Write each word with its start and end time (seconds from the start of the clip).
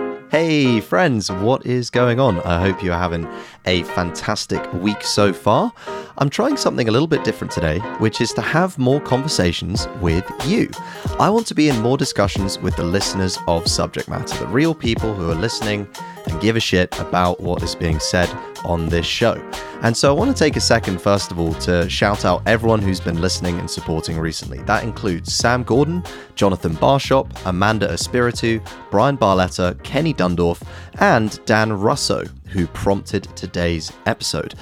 thank 0.00 0.14
you 0.19 0.19
Hey, 0.30 0.78
friends, 0.78 1.28
what 1.28 1.66
is 1.66 1.90
going 1.90 2.20
on? 2.20 2.38
I 2.42 2.60
hope 2.60 2.84
you 2.84 2.92
are 2.92 2.98
having 2.98 3.26
a 3.66 3.82
fantastic 3.82 4.72
week 4.74 5.02
so 5.02 5.32
far. 5.32 5.72
I'm 6.18 6.30
trying 6.30 6.56
something 6.56 6.88
a 6.88 6.92
little 6.92 7.08
bit 7.08 7.24
different 7.24 7.52
today, 7.52 7.80
which 7.98 8.20
is 8.20 8.32
to 8.34 8.40
have 8.40 8.78
more 8.78 9.00
conversations 9.00 9.88
with 10.00 10.24
you. 10.46 10.70
I 11.18 11.30
want 11.30 11.48
to 11.48 11.54
be 11.56 11.68
in 11.68 11.80
more 11.80 11.96
discussions 11.96 12.60
with 12.60 12.76
the 12.76 12.84
listeners 12.84 13.38
of 13.48 13.66
subject 13.66 14.08
matter, 14.08 14.38
the 14.38 14.46
real 14.46 14.72
people 14.72 15.12
who 15.14 15.28
are 15.32 15.34
listening 15.34 15.88
and 16.26 16.40
give 16.40 16.54
a 16.54 16.60
shit 16.60 16.96
about 17.00 17.40
what 17.40 17.64
is 17.64 17.74
being 17.74 17.98
said 17.98 18.28
on 18.64 18.88
this 18.88 19.06
show. 19.06 19.34
And 19.82 19.96
so 19.96 20.14
I 20.14 20.18
want 20.18 20.36
to 20.36 20.38
take 20.38 20.56
a 20.56 20.60
second, 20.60 21.00
first 21.00 21.30
of 21.30 21.40
all, 21.40 21.54
to 21.54 21.88
shout 21.88 22.26
out 22.26 22.42
everyone 22.46 22.82
who's 22.82 23.00
been 23.00 23.20
listening 23.20 23.58
and 23.58 23.70
supporting 23.70 24.18
recently. 24.18 24.58
That 24.64 24.84
includes 24.84 25.34
Sam 25.34 25.62
Gordon, 25.62 26.04
Jonathan 26.34 26.74
Barshop, 26.74 27.32
Amanda 27.46 27.88
Espiritu, 27.88 28.60
Brian 28.90 29.16
Barletta, 29.16 29.82
Kenny 29.82 30.12
Dundorf, 30.20 30.62
and 30.98 31.42
Dan 31.46 31.72
Russo, 31.72 32.24
who 32.48 32.66
prompted 32.66 33.24
today's 33.34 33.90
episode. 34.04 34.54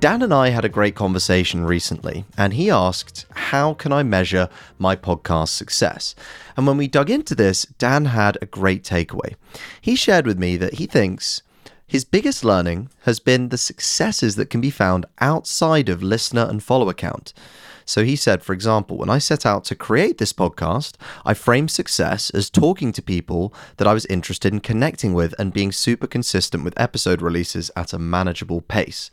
Dan 0.00 0.20
and 0.20 0.34
I 0.34 0.48
had 0.48 0.64
a 0.64 0.68
great 0.68 0.96
conversation 0.96 1.64
recently, 1.64 2.24
and 2.36 2.54
he 2.54 2.70
asked, 2.70 3.24
How 3.30 3.72
can 3.72 3.92
I 3.92 4.02
measure 4.02 4.48
my 4.78 4.96
podcast 4.96 5.50
success? 5.50 6.16
And 6.56 6.66
when 6.66 6.76
we 6.76 6.88
dug 6.88 7.08
into 7.08 7.36
this, 7.36 7.66
Dan 7.78 8.06
had 8.06 8.36
a 8.42 8.46
great 8.46 8.82
takeaway. 8.82 9.36
He 9.80 9.94
shared 9.94 10.26
with 10.26 10.40
me 10.40 10.56
that 10.56 10.74
he 10.74 10.86
thinks 10.86 11.42
his 11.86 12.04
biggest 12.04 12.44
learning 12.44 12.90
has 13.02 13.20
been 13.20 13.48
the 13.48 13.58
successes 13.58 14.34
that 14.34 14.50
can 14.50 14.60
be 14.60 14.70
found 14.70 15.06
outside 15.20 15.88
of 15.88 16.02
listener 16.02 16.44
and 16.48 16.60
follower 16.62 16.92
count. 16.92 17.32
So 17.84 18.02
he 18.02 18.16
said, 18.16 18.42
for 18.42 18.52
example, 18.52 18.96
when 18.96 19.08
I 19.08 19.18
set 19.18 19.46
out 19.46 19.62
to 19.66 19.76
create 19.76 20.18
this 20.18 20.32
podcast, 20.32 20.96
I 21.24 21.34
framed 21.34 21.70
success 21.70 22.30
as 22.30 22.50
talking 22.50 22.90
to 22.90 23.00
people 23.00 23.54
that 23.76 23.86
I 23.86 23.94
was 23.94 24.04
interested 24.06 24.52
in 24.52 24.58
connecting 24.58 25.14
with 25.14 25.32
and 25.38 25.52
being 25.52 25.70
super 25.70 26.08
consistent 26.08 26.64
with 26.64 26.78
episode 26.78 27.22
releases 27.22 27.70
at 27.76 27.92
a 27.92 27.98
manageable 28.00 28.60
pace. 28.62 29.08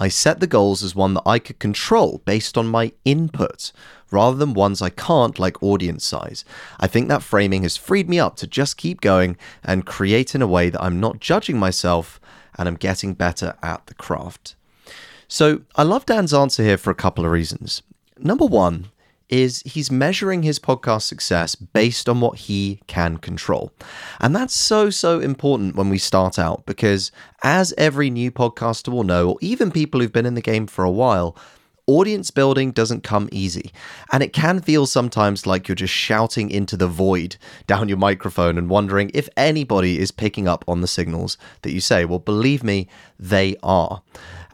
I 0.00 0.08
set 0.08 0.40
the 0.40 0.46
goals 0.46 0.82
as 0.82 0.94
one 0.94 1.12
that 1.12 1.22
I 1.26 1.38
could 1.38 1.58
control 1.58 2.22
based 2.24 2.56
on 2.56 2.66
my 2.66 2.92
input 3.04 3.70
rather 4.10 4.36
than 4.36 4.54
ones 4.54 4.80
I 4.80 4.88
can't, 4.88 5.38
like 5.38 5.62
audience 5.62 6.06
size. 6.06 6.42
I 6.80 6.86
think 6.86 7.08
that 7.08 7.22
framing 7.22 7.64
has 7.64 7.76
freed 7.76 8.08
me 8.08 8.18
up 8.18 8.36
to 8.36 8.46
just 8.46 8.78
keep 8.78 9.02
going 9.02 9.36
and 9.62 9.84
create 9.84 10.34
in 10.34 10.40
a 10.40 10.46
way 10.46 10.70
that 10.70 10.82
I'm 10.82 11.00
not 11.00 11.20
judging 11.20 11.58
myself 11.58 12.18
and 12.56 12.66
I'm 12.66 12.76
getting 12.76 13.12
better 13.12 13.56
at 13.62 13.86
the 13.86 13.94
craft. 13.94 14.56
So 15.28 15.60
I 15.76 15.82
love 15.82 16.06
Dan's 16.06 16.32
answer 16.32 16.62
here 16.64 16.78
for 16.78 16.90
a 16.90 16.94
couple 16.94 17.26
of 17.26 17.30
reasons. 17.30 17.82
Number 18.18 18.46
one, 18.46 18.86
is 19.30 19.62
he's 19.64 19.90
measuring 19.90 20.42
his 20.42 20.58
podcast 20.58 21.02
success 21.02 21.54
based 21.54 22.08
on 22.08 22.20
what 22.20 22.38
he 22.38 22.80
can 22.86 23.16
control. 23.16 23.72
And 24.20 24.34
that's 24.34 24.54
so, 24.54 24.90
so 24.90 25.20
important 25.20 25.76
when 25.76 25.88
we 25.88 25.98
start 25.98 26.38
out 26.38 26.66
because, 26.66 27.10
as 27.42 27.72
every 27.78 28.10
new 28.10 28.30
podcaster 28.30 28.88
will 28.88 29.04
know, 29.04 29.30
or 29.30 29.38
even 29.40 29.70
people 29.70 30.00
who've 30.00 30.12
been 30.12 30.26
in 30.26 30.34
the 30.34 30.40
game 30.40 30.66
for 30.66 30.84
a 30.84 30.90
while, 30.90 31.36
audience 31.86 32.30
building 32.30 32.70
doesn't 32.70 33.02
come 33.02 33.28
easy. 33.32 33.72
And 34.12 34.22
it 34.22 34.32
can 34.32 34.60
feel 34.60 34.86
sometimes 34.86 35.46
like 35.46 35.68
you're 35.68 35.74
just 35.74 35.94
shouting 35.94 36.50
into 36.50 36.76
the 36.76 36.86
void 36.86 37.36
down 37.66 37.88
your 37.88 37.98
microphone 37.98 38.58
and 38.58 38.68
wondering 38.68 39.10
if 39.14 39.28
anybody 39.36 39.98
is 39.98 40.10
picking 40.10 40.46
up 40.46 40.64
on 40.68 40.80
the 40.80 40.86
signals 40.86 41.36
that 41.62 41.72
you 41.72 41.80
say. 41.80 42.04
Well, 42.04 42.18
believe 42.18 42.62
me, 42.62 42.88
they 43.18 43.56
are. 43.62 44.02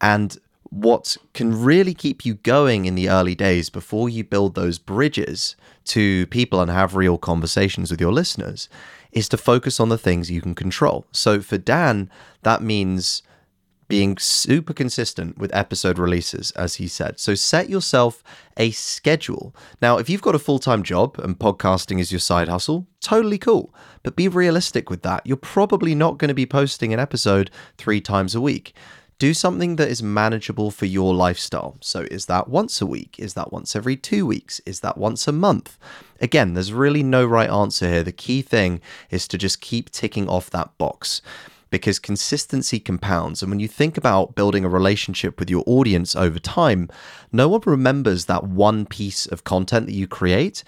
And 0.00 0.36
what 0.72 1.18
can 1.34 1.62
really 1.62 1.92
keep 1.92 2.24
you 2.24 2.32
going 2.34 2.86
in 2.86 2.94
the 2.94 3.10
early 3.10 3.34
days 3.34 3.68
before 3.68 4.08
you 4.08 4.24
build 4.24 4.54
those 4.54 4.78
bridges 4.78 5.54
to 5.84 6.26
people 6.28 6.62
and 6.62 6.70
have 6.70 6.96
real 6.96 7.18
conversations 7.18 7.90
with 7.90 8.00
your 8.00 8.12
listeners 8.12 8.70
is 9.12 9.28
to 9.28 9.36
focus 9.36 9.78
on 9.78 9.90
the 9.90 9.98
things 9.98 10.30
you 10.30 10.40
can 10.40 10.54
control. 10.54 11.04
So 11.12 11.42
for 11.42 11.58
Dan, 11.58 12.10
that 12.42 12.62
means 12.62 13.22
being 13.86 14.16
super 14.16 14.72
consistent 14.72 15.36
with 15.36 15.54
episode 15.54 15.98
releases, 15.98 16.50
as 16.52 16.76
he 16.76 16.88
said. 16.88 17.20
So 17.20 17.34
set 17.34 17.68
yourself 17.68 18.24
a 18.56 18.70
schedule. 18.70 19.54
Now, 19.82 19.98
if 19.98 20.08
you've 20.08 20.22
got 20.22 20.34
a 20.34 20.38
full 20.38 20.58
time 20.58 20.82
job 20.82 21.18
and 21.18 21.38
podcasting 21.38 22.00
is 22.00 22.10
your 22.10 22.18
side 22.18 22.48
hustle, 22.48 22.86
totally 23.02 23.36
cool. 23.36 23.74
But 24.02 24.16
be 24.16 24.28
realistic 24.28 24.88
with 24.88 25.02
that. 25.02 25.26
You're 25.26 25.36
probably 25.36 25.94
not 25.94 26.16
going 26.16 26.28
to 26.28 26.34
be 26.34 26.46
posting 26.46 26.94
an 26.94 27.00
episode 27.00 27.50
three 27.76 28.00
times 28.00 28.34
a 28.34 28.40
week. 28.40 28.74
Do 29.18 29.34
something 29.34 29.76
that 29.76 29.88
is 29.88 30.02
manageable 30.02 30.70
for 30.70 30.86
your 30.86 31.14
lifestyle. 31.14 31.76
So, 31.80 32.06
is 32.10 32.26
that 32.26 32.48
once 32.48 32.80
a 32.80 32.86
week? 32.86 33.16
Is 33.18 33.34
that 33.34 33.52
once 33.52 33.76
every 33.76 33.96
two 33.96 34.26
weeks? 34.26 34.60
Is 34.66 34.80
that 34.80 34.98
once 34.98 35.28
a 35.28 35.32
month? 35.32 35.78
Again, 36.20 36.54
there's 36.54 36.72
really 36.72 37.02
no 37.02 37.24
right 37.24 37.50
answer 37.50 37.88
here. 37.88 38.02
The 38.02 38.12
key 38.12 38.42
thing 38.42 38.80
is 39.10 39.28
to 39.28 39.38
just 39.38 39.60
keep 39.60 39.90
ticking 39.90 40.28
off 40.28 40.50
that 40.50 40.76
box 40.76 41.22
because 41.72 41.98
consistency 41.98 42.78
compounds. 42.78 43.42
And 43.42 43.50
when 43.50 43.58
you 43.58 43.66
think 43.66 43.96
about 43.96 44.34
building 44.36 44.64
a 44.64 44.68
relationship 44.68 45.40
with 45.40 45.50
your 45.50 45.64
audience 45.66 46.14
over 46.14 46.38
time, 46.38 46.88
no 47.32 47.48
one 47.48 47.62
remembers 47.64 48.26
that 48.26 48.44
one 48.44 48.86
piece 48.86 49.26
of 49.26 49.42
content 49.42 49.86
that 49.86 49.94
you 49.94 50.06
create. 50.06 50.62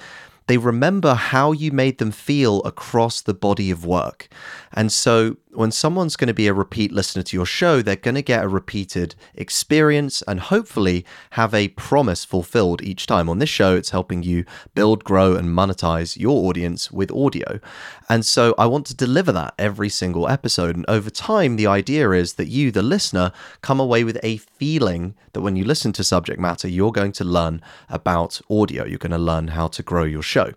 They 0.47 0.56
remember 0.56 1.15
how 1.15 1.53
you 1.53 1.72
made 1.72 1.99
them 1.99 2.11
feel 2.11 2.62
across 2.62 3.21
the 3.21 3.34
body 3.34 3.71
of 3.71 3.84
work. 3.84 4.28
And 4.72 4.91
so 4.91 5.37
when 5.55 5.71
someone's 5.71 6.17
going 6.17 6.29
to 6.29 6.35
be 6.35 6.47
a 6.47 6.55
repeat 6.55 6.93
listener 6.93 7.23
to 7.23 7.37
your 7.37 7.47
show, 7.47 7.83
they're 7.83 7.97
going 7.97 8.15
to 8.15 8.23
get 8.23 8.45
a 8.45 8.49
repeated 8.49 9.15
experience 9.35 10.23
and 10.23 10.41
hopefully 10.41 11.05
have 11.31 11.55
a 11.55 11.69
promise 11.69 12.25
fulfilled 12.25 12.83
each 12.83 13.07
time. 13.07 13.29
On 13.29 13.39
this 13.39 13.49
show, 13.49 13.77
it's 13.77 13.91
helping 13.91 14.23
you 14.23 14.45
build, 14.75 15.05
grow, 15.05 15.35
and 15.35 15.49
monetize 15.49 16.17
your 16.17 16.49
audience 16.49 16.91
with 16.91 17.11
audio. 17.13 17.61
And 18.09 18.25
so 18.25 18.55
I 18.59 18.67
want 18.67 18.87
to 18.87 18.95
deliver 18.95 19.33
that 19.33 19.55
every 19.59 19.89
single 19.89 20.29
episode. 20.29 20.77
And 20.77 20.85
over 20.89 21.11
time, 21.11 21.57
the 21.57 21.67
idea 21.67 22.11
is 22.11 22.35
that 22.35 22.49
you, 22.49 22.71
the 22.71 22.83
listener, 22.83 23.33
come 23.63 23.81
away 23.81 24.05
with 24.05 24.19
a 24.23 24.39
feeling 24.39 25.15
that 25.33 25.41
when 25.41 25.57
you 25.57 25.65
listen 25.65 25.93
to 25.95 26.05
subject 26.05 26.41
matter, 26.41 26.69
you're 26.69 26.93
going 26.93 27.13
to 27.13 27.25
learn 27.25 27.63
about 27.89 28.41
audio. 28.51 28.85
You're 28.85 28.99
going 28.99 29.13
to 29.13 29.19
learn 29.19 29.49
how 29.49 29.69
to 29.69 29.83
grow 29.83 30.05
your 30.05 30.23
show 30.23 30.53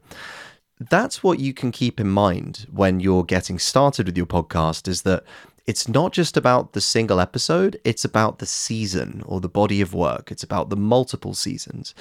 that's 0.79 1.23
what 1.23 1.39
you 1.39 1.53
can 1.53 1.71
keep 1.71 1.99
in 1.99 2.07
mind 2.07 2.67
when 2.71 2.99
you're 2.99 3.23
getting 3.23 3.57
started 3.57 4.05
with 4.05 4.17
your 4.17 4.25
podcast 4.25 4.87
is 4.87 5.01
that 5.03 5.23
it's 5.65 5.87
not 5.87 6.13
just 6.13 6.37
about 6.37 6.73
the 6.73 6.81
single 6.81 7.19
episode, 7.19 7.79
it's 7.83 8.05
about 8.05 8.39
the 8.39 8.45
season 8.45 9.21
or 9.25 9.41
the 9.41 9.49
body 9.49 9.81
of 9.81 9.93
work. 9.93 10.31
It's 10.31 10.43
about 10.43 10.69
the 10.69 10.77
multiple 10.77 11.33
seasons. 11.33 11.93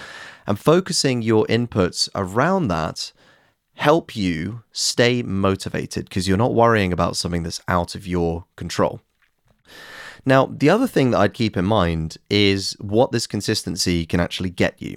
And 0.46 0.58
focusing 0.58 1.20
your 1.20 1.46
inputs 1.46 2.08
around 2.14 2.68
that 2.68 3.12
help 3.74 4.16
you 4.16 4.62
stay 4.72 5.22
motivated 5.22 6.04
because 6.04 6.28
you're 6.28 6.36
not 6.36 6.54
worrying 6.54 6.92
about 6.92 7.16
something 7.16 7.42
that's 7.42 7.60
out 7.68 7.94
of 7.94 8.06
your 8.06 8.44
control. 8.56 9.00
Now, 10.24 10.46
the 10.46 10.70
other 10.70 10.88
thing 10.88 11.12
that 11.12 11.18
I'd 11.18 11.34
keep 11.34 11.56
in 11.56 11.64
mind 11.64 12.16
is 12.28 12.76
what 12.80 13.12
this 13.12 13.26
consistency 13.26 14.06
can 14.06 14.18
actually 14.18 14.50
get 14.50 14.80
you. 14.82 14.96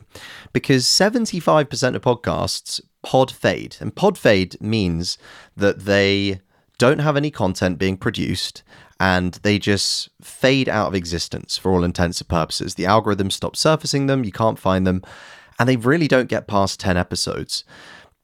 Because 0.54 0.86
75% 0.86 1.96
of 1.96 2.02
podcasts 2.02 2.82
pod 3.04 3.32
fade. 3.32 3.78
And 3.80 3.96
pod 3.96 4.18
fade 4.18 4.60
means 4.62 5.18
that 5.56 5.82
they 5.82 6.42
don't 6.78 7.00
have 7.00 7.18
any 7.18 7.32
content 7.32 7.78
being 7.78 7.98
produced 7.98 8.64
and 9.00 9.36
they 9.44 9.60
just 9.60 10.10
fade 10.22 10.68
out 10.68 10.88
of 10.88 10.96
existence 10.96 11.58
for 11.58 11.72
all 11.72 11.84
intents 11.84 12.20
and 12.20 12.28
purposes. 12.28 12.76
The 12.76 12.86
algorithm 12.86 13.32
stops 13.32 13.60
surfacing 13.60 14.08
them, 14.08 14.26
you 14.26 14.32
can't 14.32 14.60
find 14.60 14.86
them, 14.86 15.04
and 15.58 15.70
they 15.70 15.78
really 15.78 16.08
don't 16.08 16.30
get 16.30 16.48
past 16.48 16.80
10 16.80 16.98
episodes. 16.98 17.64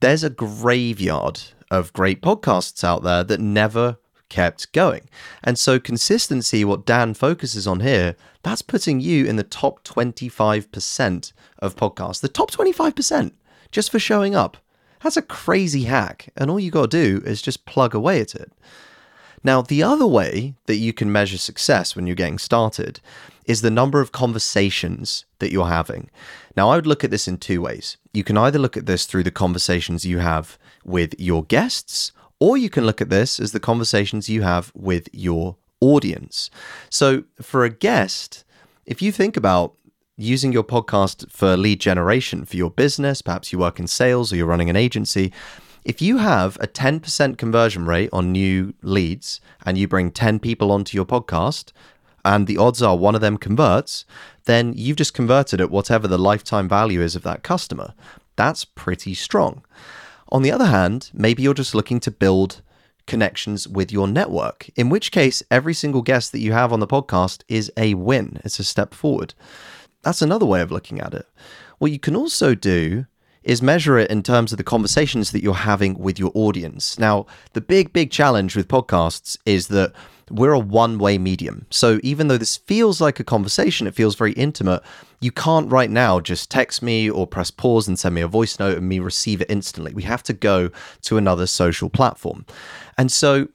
There's 0.02 0.24
a 0.24 0.30
graveyard 0.30 1.42
of 1.72 1.94
great 1.94 2.22
podcasts 2.22 2.84
out 2.84 3.04
there 3.04 3.24
that 3.24 3.40
never 3.40 3.98
kept 4.28 4.72
going. 4.74 5.10
And 5.44 5.58
so, 5.58 5.80
consistency, 5.80 6.66
what 6.66 6.86
Dan 6.86 7.14
focuses 7.14 7.68
on 7.68 7.80
here, 7.80 8.16
that's 8.44 8.62
putting 8.62 9.00
you 9.00 9.26
in 9.26 9.38
the 9.38 9.44
top 9.44 9.84
25% 9.86 11.34
of 11.60 11.76
podcasts. 11.76 12.22
The 12.22 12.28
top 12.28 12.52
25% 12.52 13.32
just 13.72 13.92
for 13.92 14.00
showing 14.00 14.36
up. 14.36 14.58
That's 15.06 15.18
a 15.18 15.22
crazy 15.22 15.84
hack. 15.84 16.30
And 16.36 16.50
all 16.50 16.60
you 16.60 16.72
got 16.72 16.90
to 16.90 17.20
do 17.20 17.24
is 17.28 17.40
just 17.40 17.66
plug 17.66 17.94
away 17.94 18.22
at 18.22 18.34
it. 18.34 18.52
Now, 19.44 19.62
the 19.62 19.84
other 19.84 20.08
way 20.08 20.56
that 20.66 20.78
you 20.78 20.94
can 20.94 21.12
measure 21.12 21.38
success 21.38 21.96
when 21.96 22.08
you're 22.08 22.16
getting 22.16 22.40
started 22.40 23.02
is 23.46 23.62
the 23.62 23.70
number 23.70 24.02
of 24.02 24.12
conversations 24.12 25.26
that 25.38 25.52
you're 25.52 25.68
having. 25.68 26.10
Now, 26.58 26.72
I 26.72 26.76
would 26.76 26.88
look 26.88 27.04
at 27.04 27.12
this 27.12 27.28
in 27.28 27.38
two 27.38 27.62
ways. 27.62 27.98
You 28.14 28.24
can 28.24 28.36
either 28.36 28.58
look 28.58 28.76
at 28.76 28.88
this 28.88 29.06
through 29.06 29.22
the 29.22 29.30
conversations 29.30 30.08
you 30.08 30.18
have 30.18 30.58
with 30.84 31.14
your 31.20 31.44
guests, 31.44 32.12
or 32.40 32.58
you 32.58 32.72
can 32.72 32.88
look 32.88 33.00
at 33.00 33.12
this 33.12 33.40
as 33.40 33.52
the 33.52 33.60
conversations 33.60 34.28
you 34.28 34.42
have 34.42 34.72
with 34.74 35.08
your 35.14 35.56
audience. 35.82 36.50
So, 36.90 37.26
for 37.44 37.64
a 37.64 37.70
guest, 37.70 38.44
if 38.88 39.04
you 39.04 39.12
think 39.12 39.38
about 39.38 39.76
using 40.18 40.52
your 40.52 40.64
podcast 40.64 41.30
for 41.30 41.58
lead 41.58 41.80
generation 41.80 42.46
for 42.46 42.58
your 42.58 42.70
business, 42.70 43.22
perhaps 43.22 43.52
you 43.52 43.60
work 43.60 43.80
in 43.80 43.88
sales 43.88 44.32
or 44.32 44.36
you're 44.36 44.46
running 44.46 44.70
an 44.70 44.76
agency, 44.76 45.32
if 45.84 46.02
you 46.02 46.18
have 46.18 46.58
a 46.60 46.68
10% 46.68 47.38
conversion 47.38 47.86
rate 47.86 48.10
on 48.12 48.32
new 48.32 48.74
leads 48.82 49.40
and 49.66 49.78
you 49.78 49.88
bring 49.88 50.10
10 50.12 50.40
people 50.40 50.72
onto 50.72 50.98
your 50.98 51.06
podcast, 51.06 51.72
and 52.24 52.48
the 52.48 52.58
odds 52.58 52.82
are 52.82 52.98
one 52.98 53.14
of 53.14 53.22
them 53.22 53.38
converts, 53.38 54.04
then 54.46 54.74
you've 54.76 54.98
just 54.98 55.14
converted 55.14 55.62
at 55.62 55.70
whatever 55.70 56.08
the 56.08 56.18
lifetime 56.18 56.68
value 56.68 57.02
is 57.02 57.16
of 57.16 57.22
that 57.22 57.44
customer. 57.44 57.94
That's 58.36 58.66
pretty 58.66 59.14
strong. 59.14 59.64
On 60.30 60.42
the 60.42 60.52
other 60.52 60.66
hand, 60.66 61.12
maybe 61.14 61.44
you're 61.44 61.54
just 61.54 61.76
looking 61.76 62.00
to 62.00 62.10
build 62.10 62.62
connections 63.06 63.68
with 63.68 63.92
your 63.92 64.08
network, 64.08 64.70
in 64.76 64.90
which 64.90 65.12
case, 65.12 65.44
every 65.52 65.76
single 65.76 66.02
guest 66.02 66.32
that 66.32 66.40
you 66.40 66.52
have 66.52 66.74
on 66.74 66.80
the 66.80 66.88
podcast 66.88 67.44
is 67.48 67.72
a 67.78 67.94
win. 67.94 68.42
It's 68.44 68.58
a 68.58 68.64
step 68.64 68.96
forward. 68.96 69.36
That's 70.06 70.22
another 70.22 70.46
way 70.46 70.62
of 70.62 70.72
looking 70.72 71.02
at 71.02 71.14
it. 71.14 71.28
What 71.80 71.92
you 71.92 72.00
can 72.00 72.16
also 72.16 72.56
do 72.56 73.08
is 73.44 73.62
measure 73.62 73.98
it 73.98 74.10
in 74.10 74.24
terms 74.24 74.52
of 74.52 74.58
the 74.58 74.64
conversations 74.64 75.32
that 75.32 75.44
you're 75.44 75.54
having 75.54 75.98
with 75.98 76.20
your 76.20 76.32
audience. 76.36 76.98
Now, 76.98 77.26
the 77.54 77.62
big, 77.62 77.92
big 77.92 78.12
challenge 78.12 78.56
with 78.56 78.68
podcasts 78.68 79.38
is 79.46 79.68
that 79.70 79.94
we're 80.30 80.54
a 80.54 80.60
one 80.60 81.00
way 81.00 81.18
medium. 81.18 81.66
So 81.72 82.00
even 82.04 82.28
though 82.28 82.38
this 82.38 82.58
feels 82.58 83.02
like 83.02 83.20
a 83.20 83.24
conversation, 83.24 83.88
it 83.88 83.96
feels 83.96 84.16
very 84.16 84.34
intimate, 84.34 84.84
you 85.22 85.32
can't 85.32 85.72
right 85.72 85.90
now 85.90 86.20
just 86.20 86.52
text 86.52 86.84
me 86.84 87.10
or 87.10 87.26
press 87.26 87.50
pause 87.50 87.88
and 87.88 87.98
send 87.98 88.14
me 88.14 88.22
a 88.22 88.28
voice 88.28 88.60
note 88.60 88.78
and 88.78 88.88
me 88.88 89.00
receive 89.00 89.42
it 89.42 89.50
instantly. 89.50 89.94
We 89.94 90.04
have 90.04 90.24
to 90.24 90.34
go 90.34 90.70
to 91.02 91.18
another 91.18 91.48
social 91.48 91.90
platform. 91.90 92.46
And 92.98 93.12
so 93.12 93.48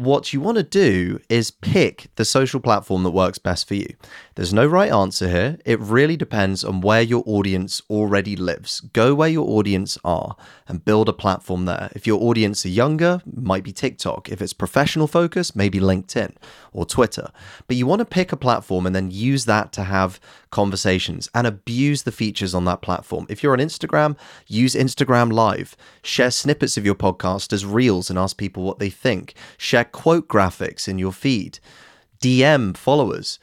what 0.00 0.32
you 0.32 0.40
want 0.40 0.56
to 0.56 0.62
do 0.62 1.20
is 1.28 1.50
pick 1.50 2.08
the 2.16 2.24
social 2.24 2.58
platform 2.58 3.02
that 3.02 3.10
works 3.10 3.36
best 3.36 3.68
for 3.68 3.74
you. 3.74 3.94
There's 4.34 4.54
no 4.54 4.66
right 4.66 4.90
answer 4.90 5.28
here. 5.28 5.58
It 5.66 5.78
really 5.78 6.16
depends 6.16 6.64
on 6.64 6.80
where 6.80 7.02
your 7.02 7.22
audience 7.26 7.82
already 7.90 8.34
lives. 8.34 8.80
Go 8.80 9.14
where 9.14 9.28
your 9.28 9.46
audience 9.46 9.98
are 10.02 10.36
and 10.66 10.82
build 10.82 11.10
a 11.10 11.12
platform 11.12 11.66
there. 11.66 11.90
If 11.94 12.06
your 12.06 12.18
audience 12.22 12.64
are 12.64 12.70
younger, 12.70 13.20
might 13.30 13.62
be 13.62 13.72
TikTok. 13.72 14.30
If 14.30 14.40
it's 14.40 14.54
professional 14.54 15.06
focus, 15.06 15.54
maybe 15.54 15.80
LinkedIn 15.80 16.34
or 16.72 16.86
Twitter. 16.86 17.30
But 17.66 17.76
you 17.76 17.86
want 17.86 17.98
to 17.98 18.06
pick 18.06 18.32
a 18.32 18.38
platform 18.38 18.86
and 18.86 18.96
then 18.96 19.10
use 19.10 19.44
that 19.44 19.70
to 19.74 19.84
have 19.84 20.18
conversations 20.50 21.28
and 21.34 21.46
abuse 21.46 22.04
the 22.04 22.12
features 22.12 22.54
on 22.54 22.64
that 22.64 22.80
platform. 22.80 23.26
If 23.28 23.42
you're 23.42 23.52
on 23.52 23.58
Instagram, 23.58 24.16
use 24.46 24.74
Instagram 24.74 25.30
Live. 25.30 25.76
Share 26.02 26.30
snippets 26.30 26.78
of 26.78 26.86
your 26.86 26.94
podcast 26.94 27.52
as 27.52 27.66
reels 27.66 28.08
and 28.08 28.18
ask 28.18 28.38
people 28.38 28.62
what 28.62 28.78
they 28.78 28.88
think. 28.88 29.34
Share 29.58 29.84
quote 29.92 30.28
graphics 30.28 30.88
in 30.88 30.98
your 30.98 31.12
feed. 31.12 31.58
DM 32.20 32.76
followers 32.76 33.38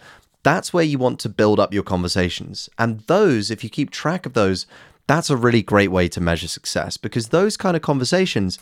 that's 0.47 0.71
where 0.71 0.83
you 0.83 0.97
want 0.97 1.19
to 1.19 1.27
build 1.27 1.59
up 1.59 1.73
your 1.73 1.83
conversations. 1.83 2.69
And 2.77 3.01
those, 3.01 3.51
if 3.51 3.65
you 3.65 3.69
keep 3.69 3.89
track 3.89 4.25
of 4.25 4.31
those, 4.31 4.65
that's 5.05 5.29
a 5.29 5.35
really 5.35 5.61
great 5.61 5.91
way 5.91 6.07
to 6.07 6.21
measure 6.21 6.47
success 6.47 6.95
because 6.95 7.29
those 7.29 7.57
kind 7.57 7.75
of 7.75 7.81
conversations, 7.81 8.57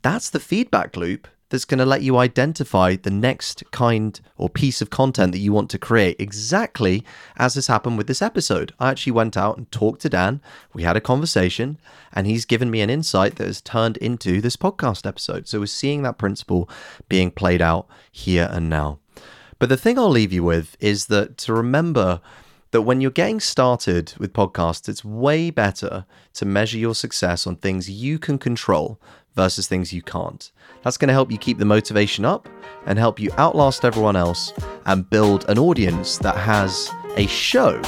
that's 0.00 0.30
the 0.30 0.40
feedback 0.40 0.96
loop 0.96 1.28
that's 1.50 1.64
going 1.64 1.78
to 1.78 1.84
let 1.84 2.02
you 2.02 2.16
identify 2.16 2.96
the 2.96 3.10
next 3.10 3.62
kind 3.72 4.18
or 4.38 4.48
piece 4.48 4.80
of 4.80 4.88
content 4.88 5.32
that 5.32 5.38
you 5.38 5.52
want 5.52 5.68
to 5.70 5.78
create 5.78 6.16
exactly 6.18 7.04
as 7.36 7.56
has 7.56 7.66
happened 7.66 7.98
with 7.98 8.06
this 8.06 8.22
episode. 8.22 8.72
I 8.78 8.90
actually 8.90 9.12
went 9.12 9.36
out 9.36 9.58
and 9.58 9.70
talked 9.70 10.00
to 10.02 10.08
Dan. 10.08 10.40
We 10.72 10.84
had 10.84 10.96
a 10.96 11.00
conversation 11.00 11.78
and 12.12 12.26
he's 12.26 12.44
given 12.44 12.70
me 12.70 12.80
an 12.80 12.90
insight 12.90 13.36
that 13.36 13.46
has 13.46 13.60
turned 13.60 13.96
into 13.98 14.40
this 14.40 14.56
podcast 14.56 15.06
episode. 15.06 15.48
So 15.48 15.60
we're 15.60 15.66
seeing 15.66 16.02
that 16.02 16.18
principle 16.18 16.70
being 17.08 17.30
played 17.30 17.60
out 17.60 17.86
here 18.10 18.48
and 18.50 18.70
now. 18.70 19.00
But 19.58 19.68
the 19.68 19.76
thing 19.76 19.98
I'll 19.98 20.08
leave 20.08 20.32
you 20.32 20.44
with 20.44 20.76
is 20.80 21.06
that 21.06 21.36
to 21.38 21.52
remember 21.52 22.20
that 22.70 22.82
when 22.82 23.00
you're 23.00 23.10
getting 23.10 23.40
started 23.40 24.14
with 24.18 24.32
podcasts, 24.32 24.88
it's 24.88 25.04
way 25.04 25.50
better 25.50 26.06
to 26.34 26.44
measure 26.44 26.78
your 26.78 26.94
success 26.94 27.46
on 27.46 27.56
things 27.56 27.90
you 27.90 28.18
can 28.18 28.38
control 28.38 29.00
versus 29.34 29.68
things 29.68 29.92
you 29.92 30.02
can't. 30.02 30.50
That's 30.82 30.96
going 30.96 31.08
to 31.08 31.14
help 31.14 31.30
you 31.30 31.38
keep 31.38 31.58
the 31.58 31.64
motivation 31.64 32.24
up 32.24 32.48
and 32.86 32.98
help 32.98 33.20
you 33.20 33.30
outlast 33.38 33.84
everyone 33.84 34.16
else 34.16 34.52
and 34.86 35.08
build 35.08 35.48
an 35.48 35.58
audience 35.58 36.18
that 36.18 36.36
has 36.36 36.90
a 37.16 37.26
show 37.26 37.80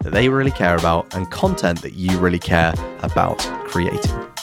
that 0.00 0.12
they 0.12 0.28
really 0.28 0.50
care 0.50 0.76
about 0.76 1.14
and 1.14 1.30
content 1.30 1.80
that 1.82 1.94
you 1.94 2.18
really 2.18 2.38
care 2.38 2.74
about 3.02 3.38
creating. 3.68 4.33